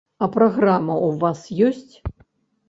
[0.25, 1.93] А праграма ў вас ёсць?